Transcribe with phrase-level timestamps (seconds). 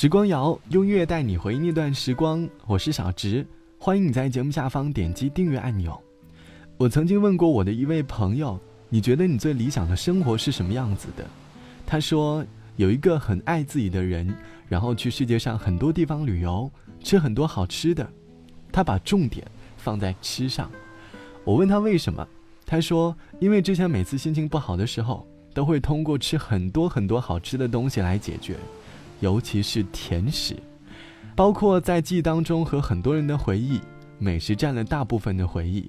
[0.00, 3.44] 时光谣用乐带你回忆那段时光，我是小直，
[3.80, 6.00] 欢迎你在节目下方点击订阅按钮。
[6.76, 8.56] 我曾经问过我的一位朋友，
[8.88, 11.26] 你觉得你最理想的生活是什么样子的？
[11.84, 14.32] 他说有一个很爱自己的人，
[14.68, 16.70] 然后去世界上很多地方旅游，
[17.02, 18.08] 吃很多好吃的。
[18.70, 19.44] 他把重点
[19.78, 20.70] 放在吃上。
[21.42, 22.24] 我问他为什么，
[22.64, 28.54] 他说因为之前每次心情不好的时候，都会通过吃很多很多好吃的东西来解决。
[29.20, 30.56] 尤其是甜食，
[31.34, 33.80] 包括在记忆当中和很多人的回忆，
[34.18, 35.88] 美食占了大部分的回忆。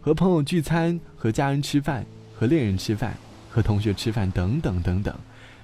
[0.00, 3.16] 和朋友聚餐，和家人吃饭，和恋人吃饭，
[3.48, 5.14] 和同学吃饭，等等等等，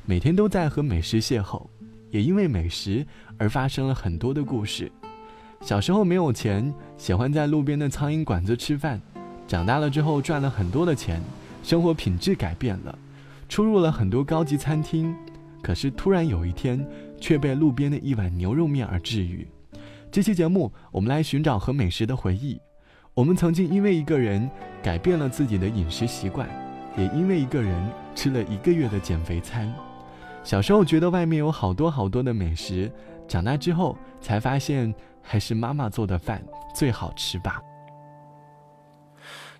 [0.06, 1.66] 每天都在和美食邂逅，
[2.10, 4.90] 也因为美食而发生了很多的故事。
[5.60, 8.98] 小时候没有钱，喜欢在路边的苍蝇馆子吃饭；
[9.46, 11.20] 长大了之后赚了很多的钱，
[11.62, 12.98] 生活品质改变了，
[13.46, 15.14] 出入了很多高级餐厅。
[15.62, 16.86] 可是突然有一天，
[17.20, 19.46] 却被路边的一碗牛肉面而治愈。
[20.10, 22.60] 这期节目，我们来寻找和美食的回忆。
[23.14, 24.48] 我们曾经因为一个人
[24.82, 26.48] 改变了自己的饮食习惯，
[26.96, 29.72] 也因为一个人吃了一个月的减肥餐。
[30.42, 32.90] 小时候觉得外面有好多好多的美食，
[33.28, 36.42] 长大之后才发现还是妈妈做的饭
[36.74, 37.60] 最好吃吧。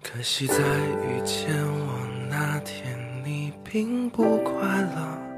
[0.03, 5.30] 可惜在遇见我那天，你并不快乐。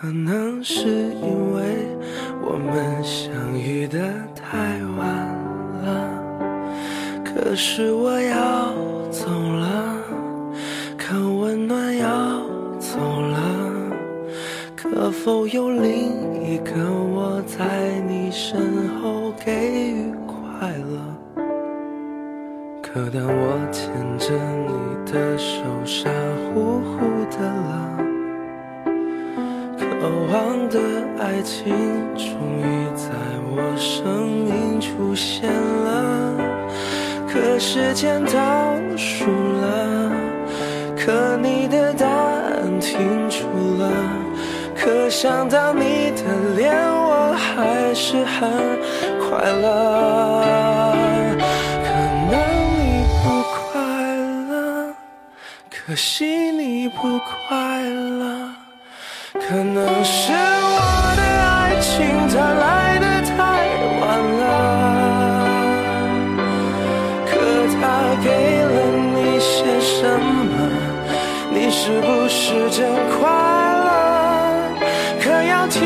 [0.00, 1.88] 可能是因为
[2.40, 3.98] 我们相遇的
[4.32, 5.08] 太晚
[5.82, 6.22] 了，
[7.24, 8.72] 可是我要
[9.10, 9.96] 走了，
[10.96, 12.08] 可温暖要
[12.78, 13.38] 走了，
[14.76, 19.50] 可否有另一个我在你身后给
[19.90, 21.42] 予快乐？
[22.80, 24.32] 可当我牵着
[24.64, 26.08] 你的手，傻
[26.54, 27.00] 乎乎
[27.36, 27.98] 的了。
[30.00, 30.78] 渴望的
[31.18, 31.74] 爱情
[32.14, 32.24] 终
[32.60, 33.10] 于在
[33.50, 36.36] 我生命出现了，
[37.28, 40.12] 可时间倒数了，
[40.96, 43.42] 可你的答案停住
[43.76, 43.90] 了，
[44.76, 46.22] 可想到你的
[46.56, 48.48] 脸，我还是很
[49.18, 50.94] 快乐。
[51.82, 51.90] 可
[52.30, 52.38] 能
[52.78, 53.82] 你不快
[54.48, 54.94] 乐，
[55.68, 58.54] 可惜你不快乐。
[59.46, 60.36] 可能是我
[61.16, 61.88] 的爱情
[62.28, 63.36] 它来的太
[64.00, 64.02] 晚
[64.40, 64.42] 了，
[67.26, 67.30] 可
[67.80, 67.80] 它
[68.22, 68.26] 给
[68.62, 68.74] 了
[69.14, 69.48] 你些
[69.80, 70.52] 什么？
[71.50, 72.78] 你是不是真
[73.18, 73.20] 快
[73.84, 73.86] 乐？
[75.20, 75.80] 可要听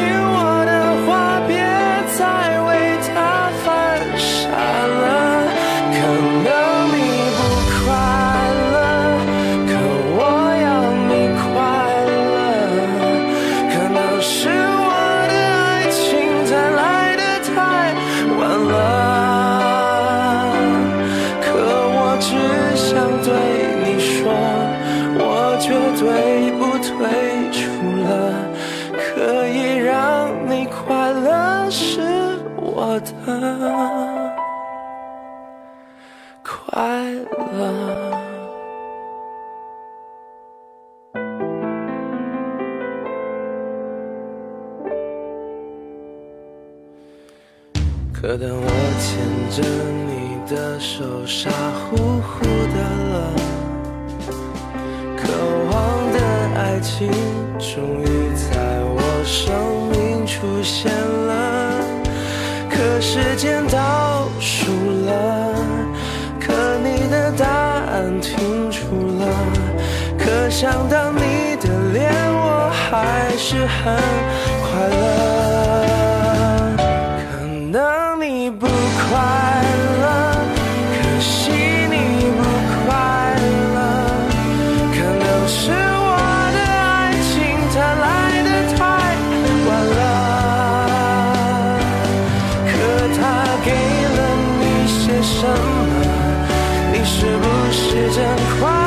[36.66, 37.60] 快乐。
[48.12, 48.66] 可当我
[49.00, 49.10] 牵
[49.50, 49.58] 着
[50.06, 50.10] 你
[50.48, 52.78] 的手，傻乎乎的
[53.10, 53.34] 了，
[55.16, 55.22] 渴
[55.72, 55.72] 望
[56.12, 56.16] 的
[56.56, 57.10] 爱情
[57.58, 58.52] 终于在
[58.84, 59.42] 我生
[59.90, 60.91] 命出现
[70.52, 73.96] 想到你的脸，我还是很
[74.62, 75.00] 快乐。
[77.32, 77.40] 可
[77.72, 77.74] 能
[78.20, 78.70] 你不快
[80.02, 80.04] 乐，
[80.92, 81.50] 可惜
[81.90, 81.96] 你
[82.36, 82.40] 不
[82.84, 82.92] 快
[83.74, 83.76] 乐，
[84.92, 86.10] 可能是我
[86.52, 87.32] 的爱情
[87.72, 87.74] 它
[88.04, 88.06] 来
[88.44, 88.80] 的太
[89.66, 90.00] 晚了。
[92.68, 92.70] 可
[93.16, 93.20] 它
[93.64, 94.18] 给了
[94.60, 95.50] 你些什么？
[96.92, 97.80] 你是不是
[98.14, 98.20] 真
[98.60, 98.81] 快乐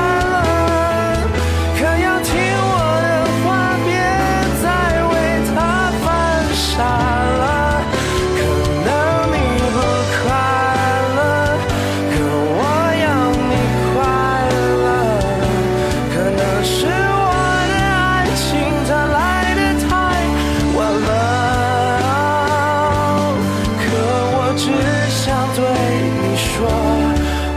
[25.56, 26.36] 对你。
[26.38, 26.66] 说，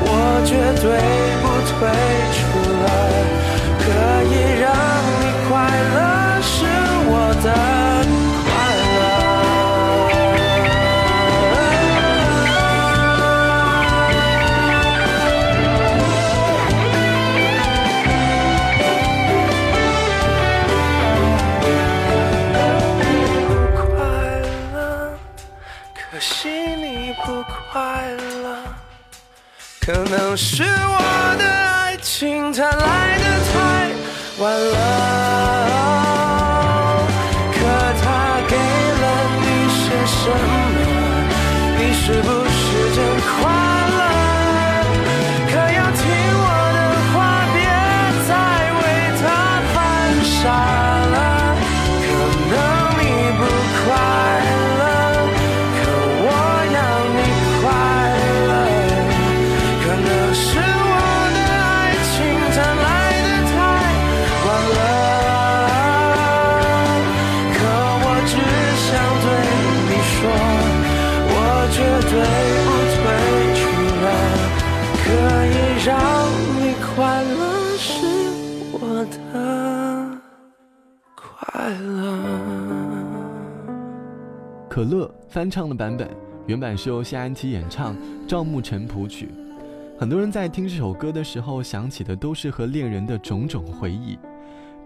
[0.01, 0.07] 我
[0.45, 0.51] 绝
[0.83, 0.87] 对
[1.43, 1.77] 不退
[2.35, 2.39] 出
[2.83, 3.28] 了。
[27.01, 28.09] 你不快
[28.43, 28.59] 乐
[29.81, 35.48] 可能是我的爱情它来的太晚了。
[85.29, 86.09] 翻唱的版本，
[86.47, 87.95] 原版是由谢安琪演唱，
[88.27, 89.29] 赵牧辰谱曲。
[89.99, 94.19] 很多人在听这首歌的时候，想起的都是和恋人的种种回忆。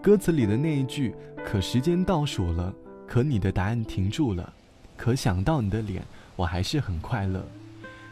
[0.02, 1.14] 歌词里的那一句
[1.46, 2.74] “可时间倒数了，
[3.06, 4.52] 可你的答案停住了，
[4.96, 6.02] 可想到你的脸，
[6.34, 7.40] 我还是很快乐。”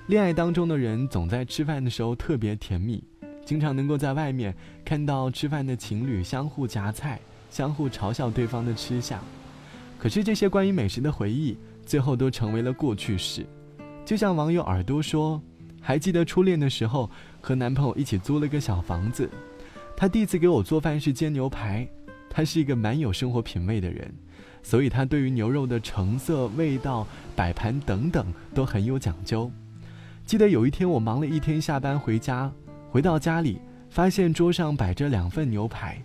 [0.07, 3.03] 恋爱当中的人总在吃饭的时候特别甜蜜，
[3.45, 4.55] 经常能够在外面
[4.85, 7.19] 看到吃饭的情侣相互夹菜，
[7.51, 9.19] 相互嘲笑对方的吃相。
[9.99, 11.59] 可是这些关于美食的回忆。
[11.91, 13.45] 最后都成为了过去式，
[14.05, 15.43] 就像网友耳朵说
[15.83, 17.11] ：“还记得初恋的时候，
[17.41, 19.29] 和男朋友一起租了个小房子。
[19.97, 21.85] 他第一次给我做饭是煎牛排。
[22.31, 24.09] 他是一个蛮有生活品味的人，
[24.63, 27.05] 所以他对于牛肉的成色、味道、
[27.35, 29.51] 摆盘等等都很有讲究。
[30.25, 32.53] 记得有一天我忙了一天，下班回家，
[32.89, 36.01] 回到家里发现桌上摆着两份牛排，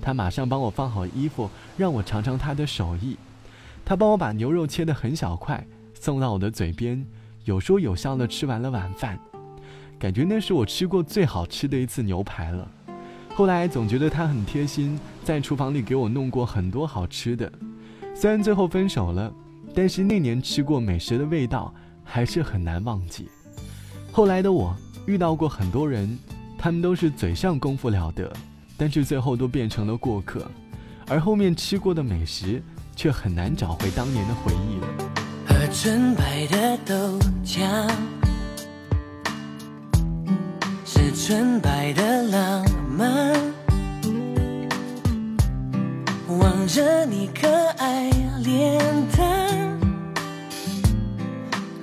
[0.00, 3.18] 他马上帮我放好衣服，让我尝尝他的手艺。”
[3.86, 7.06] 他帮我把牛肉切得很小块，送到我的嘴边，
[7.44, 9.16] 有说有笑的吃完了晚饭，
[9.96, 12.68] 感觉那是我吃过最好吃的一次牛排了。
[13.32, 17.50] 后来总觉得他很贴心，在厨房里给我弄过很多好吃的。
[18.12, 19.32] 虽然最后分手了，
[19.72, 21.72] 但是那年吃过美食的味道
[22.02, 23.28] 还是很难忘记。
[24.10, 26.18] 后来的我遇到过很多人，
[26.58, 28.32] 他们都是嘴上功夫了得，
[28.76, 30.50] 但是最后都变成了过客，
[31.06, 32.60] 而后面吃过的美食。
[32.96, 34.86] 却很难找回当年的回忆了。
[35.46, 36.94] 喝纯白的豆
[37.44, 37.86] 浆，
[40.84, 43.36] 是纯白的浪漫。
[46.40, 47.46] 望着你可
[47.78, 48.10] 爱
[48.42, 48.82] 脸
[49.16, 49.78] 蛋，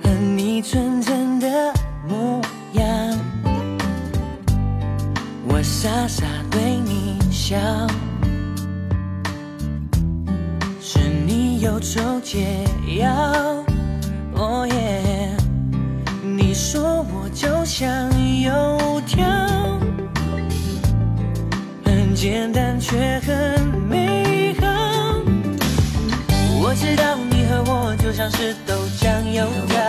[0.02, 1.72] 和你纯真的
[2.08, 3.18] 模样，
[5.46, 7.56] 我傻傻对你笑。
[11.64, 12.62] 忧愁解
[12.98, 13.10] 药，
[14.34, 15.34] 哦耶！
[16.22, 17.88] 你说我就像
[18.42, 19.24] 油条，
[21.82, 24.66] 很简单却很美好。
[26.60, 29.80] 我知道你和我就像是豆浆油条，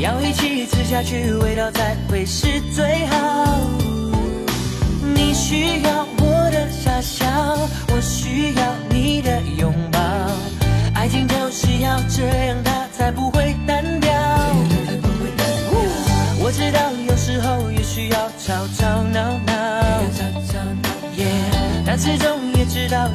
[0.00, 3.60] 要一起吃下去，味道才会是最好。
[5.14, 7.26] 你需要我的傻笑，
[7.94, 8.74] 我需要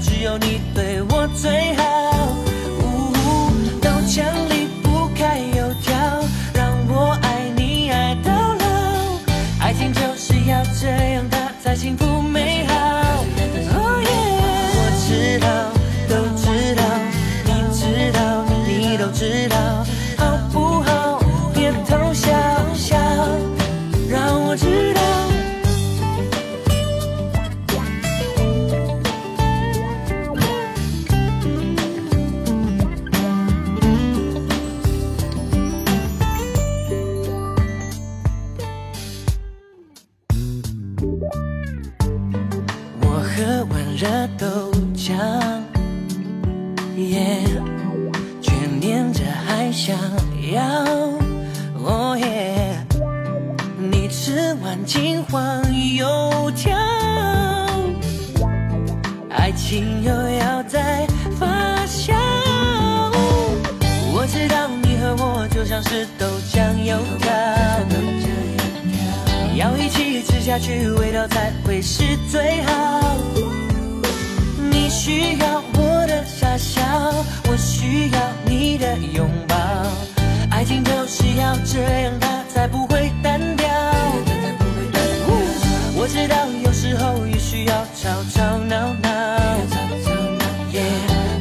[0.01, 0.59] 只有你
[43.45, 44.07] 喝碗热
[44.39, 45.13] 豆浆，
[46.97, 47.43] 耶，
[48.41, 48.49] 眷
[48.81, 49.95] 恋着还想
[50.51, 50.63] 要，
[51.83, 52.83] 哦耶，
[53.77, 56.75] 你吃完金黄油条，
[59.29, 61.05] 爱情又要再
[61.39, 61.45] 发
[61.85, 62.15] 酵。
[64.11, 67.31] 我知道你和我就像是豆浆油条，
[69.55, 72.74] 要一起吃下去，味道才会是最好。
[78.97, 79.55] 拥抱，
[80.49, 83.67] 爱情就是要这样，它才不会单调。
[85.97, 89.09] 我知道有时候也需要吵吵闹闹，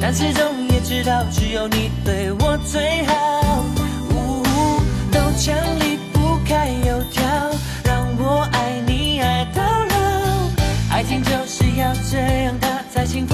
[0.01, 3.65] 但始终也知道只有你对我最好。
[5.13, 7.23] 豆浆离不开油条，
[7.85, 10.51] 让我爱你爱到老。
[10.91, 13.34] 爱情就是要这样，它才幸福。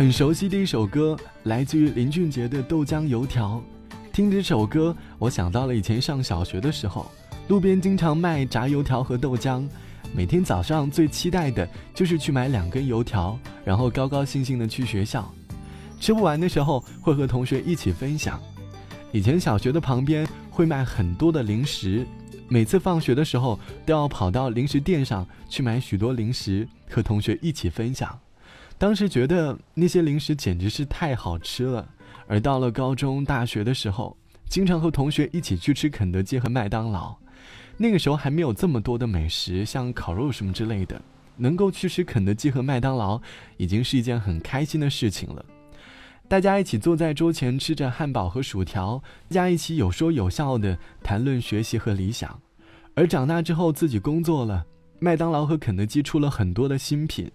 [0.00, 3.62] 很熟悉的一首歌，来自于林俊杰的《豆浆油条》。
[4.14, 7.10] 听这首歌，我想到了以前上小学的时候，
[7.48, 9.62] 路边经常卖炸油条和豆浆。
[10.14, 15.30] 每天早上最期待的就是去买两根油条，然后高高兴兴的去学校。
[16.00, 18.40] 吃不完的时候，会和同学一起分享。
[19.12, 22.06] 以前小学的旁边会卖很多的零食，
[22.48, 28.18] 每次放学的时候都要跑到零食店上去买许多零食，和同学一起分享。
[28.80, 31.86] 当时觉得那些零食简直是太好吃了，
[32.26, 34.16] 而到了高中、大学的时候，
[34.48, 37.14] 经常和同学一起去吃肯德基和麦当劳。
[37.76, 40.98] 那个时候还没有这么多的美食，像烤肉什么之类的，
[41.36, 43.20] 能够去吃肯德基和麦当劳，
[43.58, 45.44] 已经是一件很开心的事情了。
[46.26, 52.40] 大家一起坐在桌前吃着汉堡和薯条，大家一起有说有笑的谈论学习和理想。
[52.94, 54.64] 而长大之后自己工作了，
[55.00, 57.30] 麦当劳和肯德基出了很多的新品。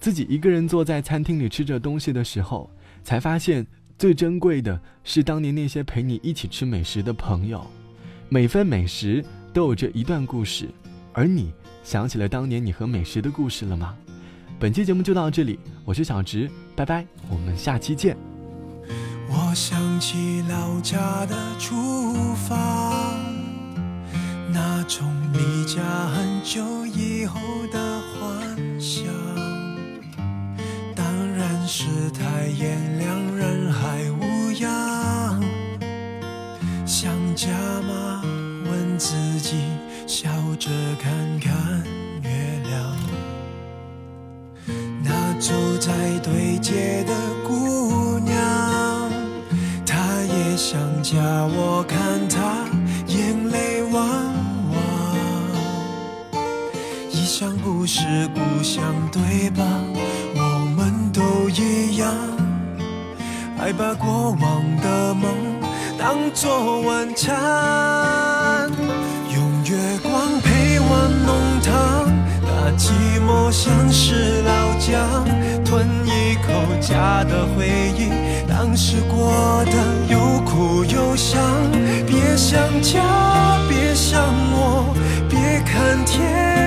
[0.00, 2.70] 自己一个人坐在餐厅里吃着东西的时候，
[3.02, 3.66] 才发现
[3.98, 7.66] 最珍贵的是当年那些陪你一起吃美食的朋友。
[8.28, 10.68] 每份美食都有着一段故事，
[11.12, 11.52] 而你
[11.82, 13.96] 想起了当年你和美食的故事了吗？
[14.60, 18.16] 本期节目就到这里，我是小直，拜拜，我们下期见。
[19.28, 21.74] 我想起老家的厨
[22.34, 23.18] 房，
[24.52, 27.40] 那种离家很久以后
[27.72, 27.97] 的
[32.10, 35.40] 太炎凉，人海无恙。
[36.86, 37.48] 想家
[37.82, 38.22] 吗？
[38.70, 39.56] 问自己，
[40.06, 41.82] 笑着看看
[42.22, 42.28] 月
[42.68, 42.96] 亮。
[45.02, 47.14] 那走在对街的
[47.46, 49.10] 姑娘，
[49.86, 51.14] 她也想家，
[51.46, 52.66] 我看她
[53.06, 54.04] 眼泪汪
[54.72, 54.76] 汪。
[57.10, 59.64] 异乡不是故乡，对吧？
[61.12, 62.12] 都一样，
[63.58, 65.30] 爱把过往的梦
[65.98, 68.70] 当作晚餐，
[69.34, 70.90] 用月光配碗
[71.26, 71.28] 浓
[71.62, 72.08] 汤，
[72.42, 72.92] 那寂
[73.26, 75.24] 寞像是老姜，
[75.64, 76.46] 吞一口
[76.80, 77.66] 家的回
[77.96, 78.10] 忆，
[78.48, 79.72] 当时过得
[80.08, 81.42] 又苦又香。
[82.06, 83.02] 别想家，
[83.68, 84.94] 别想我，
[85.28, 86.57] 别看天，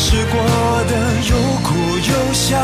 [0.00, 0.40] 是过
[0.84, 0.94] 的
[1.28, 2.56] 有苦有笑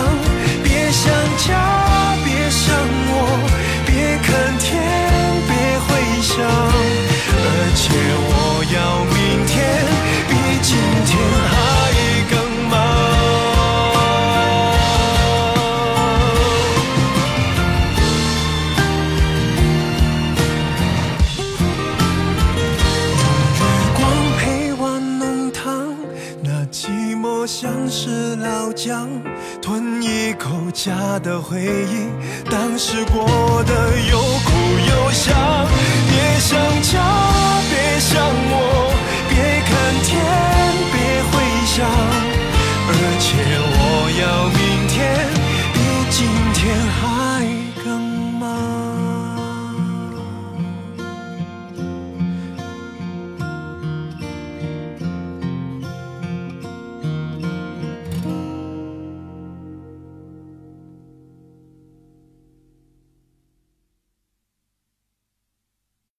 [31.25, 32.11] 的回忆，
[32.50, 33.25] 当时过